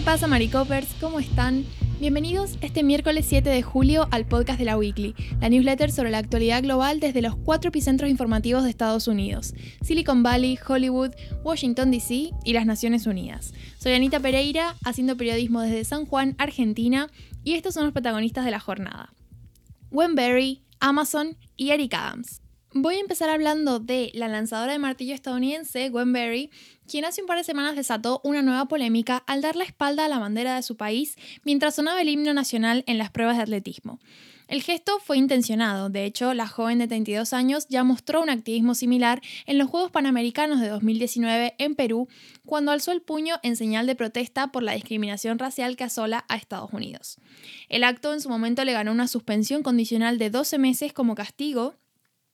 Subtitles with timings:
[0.00, 0.88] ¿Qué pasa, Maricopers?
[0.98, 1.66] ¿Cómo están?
[2.00, 6.16] Bienvenidos este miércoles 7 de julio al podcast de la Weekly, la newsletter sobre la
[6.16, 9.52] actualidad global desde los cuatro epicentros informativos de Estados Unidos,
[9.82, 11.10] Silicon Valley, Hollywood,
[11.44, 12.30] Washington, D.C.
[12.46, 13.52] y las Naciones Unidas.
[13.78, 17.10] Soy Anita Pereira, haciendo periodismo desde San Juan, Argentina,
[17.44, 19.12] y estos son los protagonistas de la jornada.
[19.90, 22.40] Wenberry, Amazon y Eric Adams.
[22.72, 26.52] Voy a empezar hablando de la lanzadora de martillo estadounidense, Gwen Berry,
[26.86, 30.08] quien hace un par de semanas desató una nueva polémica al dar la espalda a
[30.08, 33.98] la bandera de su país mientras sonaba el himno nacional en las pruebas de atletismo.
[34.46, 38.76] El gesto fue intencionado, de hecho, la joven de 32 años ya mostró un activismo
[38.76, 42.08] similar en los Juegos Panamericanos de 2019 en Perú,
[42.46, 46.36] cuando alzó el puño en señal de protesta por la discriminación racial que asola a
[46.36, 47.18] Estados Unidos.
[47.68, 51.74] El acto en su momento le ganó una suspensión condicional de 12 meses como castigo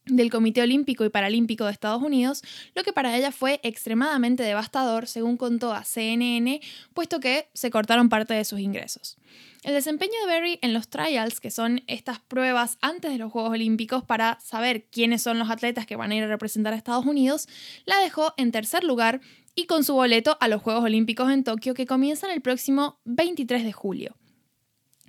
[0.06, 2.42] del Comité Olímpico y Paralímpico de Estados Unidos,
[2.74, 6.60] lo que para ella fue extremadamente devastador, según contó a CNN,
[6.94, 9.18] puesto que se cortaron parte de sus ingresos.
[9.64, 13.50] El desempeño de Berry en los trials, que son estas pruebas antes de los Juegos
[13.50, 17.04] Olímpicos para saber quiénes son los atletas que van a ir a representar a Estados
[17.04, 17.48] Unidos,
[17.84, 19.20] la dejó en tercer lugar
[19.56, 23.64] y con su boleto a los Juegos Olímpicos en Tokio que comienzan el próximo 23
[23.64, 24.16] de julio.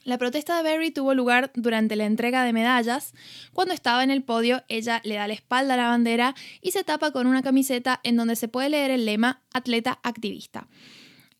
[0.07, 3.13] La protesta de Berry tuvo lugar durante la entrega de medallas.
[3.51, 6.85] Cuando estaba en el podio, ella le da la espalda a la bandera y se
[6.85, 10.69] tapa con una camiseta en donde se puede leer el lema Atleta Activista.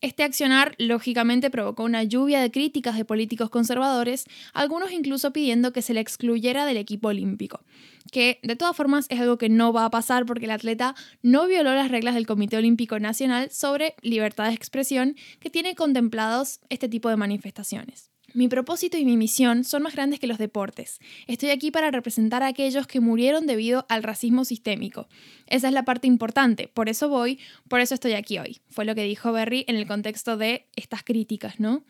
[0.02, 5.80] Este accionar lógicamente provocó una lluvia de críticas de políticos conservadores, algunos incluso pidiendo que
[5.80, 7.64] se le excluyera del equipo olímpico,
[8.12, 11.46] que de todas formas es algo que no va a pasar porque el atleta no
[11.46, 16.90] violó las reglas del Comité Olímpico Nacional sobre libertad de expresión que tiene contemplados este
[16.90, 18.10] tipo de manifestaciones.
[18.34, 21.00] Mi propósito y mi misión son más grandes que los deportes.
[21.26, 25.08] Estoy aquí para representar a aquellos que murieron debido al racismo sistémico.
[25.46, 28.58] Esa es la parte importante, por eso voy, por eso estoy aquí hoy.
[28.68, 31.84] Fue lo que dijo Berry en el contexto de estas críticas, ¿no?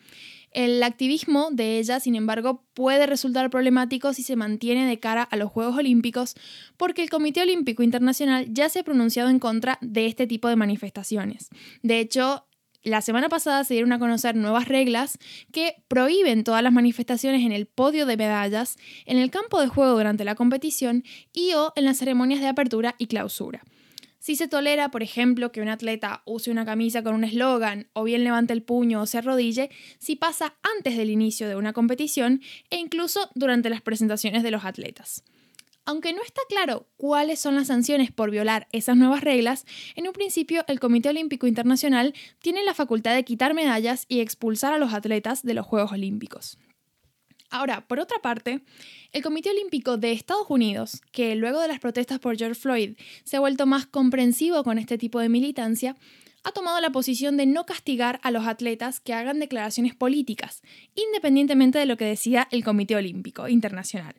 [0.52, 5.36] El activismo de ella, sin embargo, puede resultar problemático si se mantiene de cara a
[5.36, 6.36] los Juegos Olímpicos,
[6.76, 10.56] porque el Comité Olímpico Internacional ya se ha pronunciado en contra de este tipo de
[10.56, 11.50] manifestaciones.
[11.82, 12.46] De hecho,
[12.82, 15.18] la semana pasada se dieron a conocer nuevas reglas
[15.52, 19.96] que prohíben todas las manifestaciones en el podio de medallas, en el campo de juego
[19.96, 23.62] durante la competición y o en las ceremonias de apertura y clausura.
[24.20, 28.04] Si se tolera, por ejemplo, que un atleta use una camisa con un eslogan o
[28.04, 32.42] bien levante el puño o se arrodille, si pasa antes del inicio de una competición
[32.70, 35.22] e incluso durante las presentaciones de los atletas.
[35.88, 40.12] Aunque no está claro cuáles son las sanciones por violar esas nuevas reglas, en un
[40.12, 42.12] principio el Comité Olímpico Internacional
[42.42, 46.58] tiene la facultad de quitar medallas y expulsar a los atletas de los Juegos Olímpicos.
[47.48, 48.60] Ahora, por otra parte,
[49.12, 53.38] el Comité Olímpico de Estados Unidos, que luego de las protestas por George Floyd se
[53.38, 55.96] ha vuelto más comprensivo con este tipo de militancia,
[56.44, 60.60] ha tomado la posición de no castigar a los atletas que hagan declaraciones políticas,
[60.94, 64.16] independientemente de lo que decida el Comité Olímpico Internacional.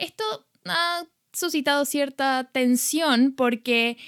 [0.00, 0.24] Esto
[0.64, 3.98] ha suscitado cierta tensión porque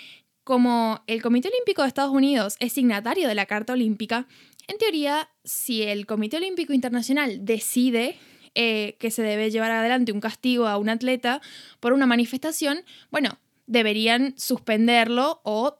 [0.43, 4.27] como el Comité Olímpico de Estados Unidos es signatario de la Carta Olímpica,
[4.69, 8.17] en teoría, si el Comité Olímpico Internacional decide
[8.55, 11.43] eh, que se debe llevar adelante un castigo a un atleta
[11.79, 15.79] por una manifestación, bueno, deberían suspenderlo o,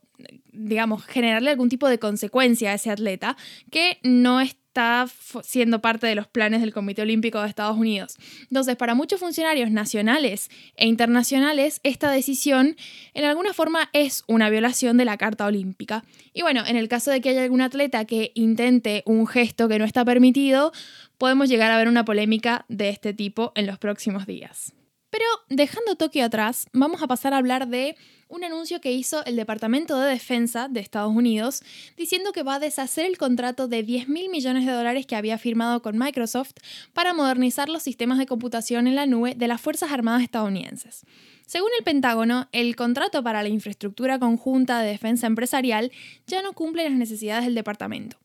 [0.53, 3.37] digamos, generarle algún tipo de consecuencia a ese atleta
[3.71, 5.07] que no es está
[5.43, 8.17] siendo parte de los planes del Comité Olímpico de Estados Unidos.
[8.45, 12.77] Entonces, para muchos funcionarios nacionales e internacionales, esta decisión
[13.13, 16.05] en alguna forma es una violación de la Carta Olímpica.
[16.33, 19.79] Y bueno, en el caso de que haya algún atleta que intente un gesto que
[19.79, 20.73] no está permitido,
[21.19, 24.73] podemos llegar a ver una polémica de este tipo en los próximos días.
[25.13, 27.97] Pero dejando Tokio atrás, vamos a pasar a hablar de
[28.29, 31.63] un anuncio que hizo el Departamento de Defensa de Estados Unidos
[31.99, 35.37] diciendo que va a deshacer el contrato de 10 mil millones de dólares que había
[35.37, 36.55] firmado con Microsoft
[36.95, 41.05] para modernizar los sistemas de computación en la nube de las Fuerzas Armadas estadounidenses.
[41.45, 45.93] Según el Pentágono, el contrato para la infraestructura conjunta de defensa empresarial
[46.27, 48.17] ya no cumple las necesidades del departamento.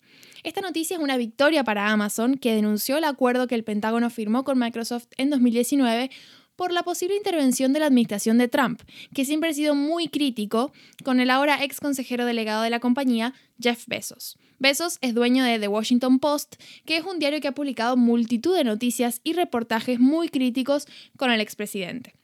[0.43, 4.45] Esta noticia es una victoria para Amazon, que denunció el acuerdo que el Pentágono firmó
[4.45, 6.09] con Microsoft en 2019
[6.57, 8.81] por la posible intervención de la administración de Trump,
[9.13, 10.73] que siempre ha sido muy crítico
[11.05, 14.37] con el ahora ex consejero delegado de la compañía, Jeff Bezos.
[14.59, 16.55] Bezos es dueño de The Washington Post,
[16.85, 21.31] que es un diario que ha publicado multitud de noticias y reportajes muy críticos con
[21.31, 22.15] el expresidente.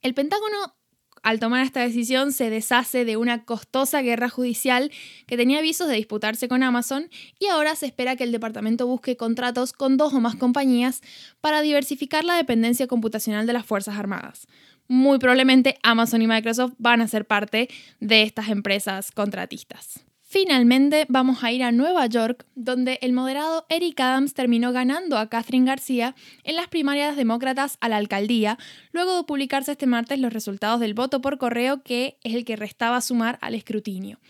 [0.00, 0.74] El Pentágono
[1.22, 4.90] al tomar esta decisión se deshace de una costosa guerra judicial
[5.26, 7.08] que tenía avisos de disputarse con Amazon
[7.38, 11.00] y ahora se espera que el departamento busque contratos con dos o más compañías
[11.40, 14.46] para diversificar la dependencia computacional de las Fuerzas Armadas.
[14.88, 17.68] Muy probablemente Amazon y Microsoft van a ser parte
[18.00, 20.04] de estas empresas contratistas.
[20.32, 25.28] Finalmente vamos a ir a Nueva York, donde el moderado Eric Adams terminó ganando a
[25.28, 28.56] Catherine García en las primarias demócratas a la alcaldía,
[28.92, 32.56] luego de publicarse este martes los resultados del voto por correo, que es el que
[32.56, 34.20] restaba sumar al escrutinio.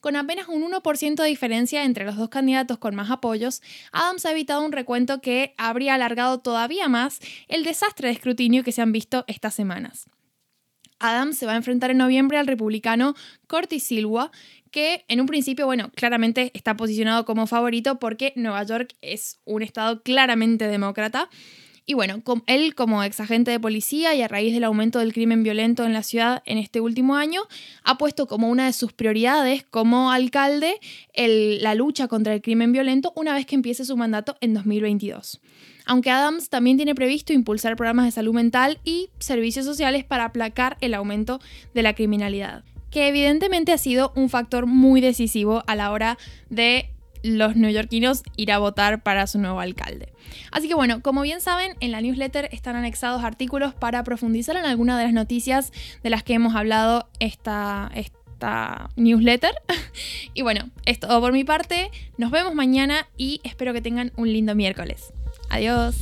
[0.00, 3.62] Con apenas un 1% de diferencia entre los dos candidatos con más apoyos,
[3.92, 8.72] Adams ha evitado un recuento que habría alargado todavía más el desastre de escrutinio que
[8.72, 10.08] se han visto estas semanas.
[11.02, 13.14] Adams se va a enfrentar en noviembre al republicano
[13.46, 14.30] Curtis Silwa,
[14.70, 19.62] que en un principio, bueno, claramente está posicionado como favorito porque Nueva York es un
[19.62, 21.28] estado claramente demócrata.
[21.84, 25.42] Y bueno, él como ex agente de policía y a raíz del aumento del crimen
[25.42, 27.42] violento en la ciudad en este último año,
[27.82, 30.78] ha puesto como una de sus prioridades como alcalde
[31.16, 35.40] la lucha contra el crimen violento una vez que empiece su mandato en 2022
[35.86, 40.76] aunque Adams también tiene previsto impulsar programas de salud mental y servicios sociales para aplacar
[40.80, 41.40] el aumento
[41.74, 46.18] de la criminalidad, que evidentemente ha sido un factor muy decisivo a la hora
[46.50, 46.90] de
[47.22, 50.12] los neoyorquinos ir a votar para su nuevo alcalde.
[50.50, 54.64] Así que bueno, como bien saben, en la newsletter están anexados artículos para profundizar en
[54.64, 59.54] alguna de las noticias de las que hemos hablado esta, esta newsletter.
[60.34, 61.90] y bueno, es todo por mi parte.
[62.18, 65.12] Nos vemos mañana y espero que tengan un lindo miércoles.
[65.52, 65.94] Adiós.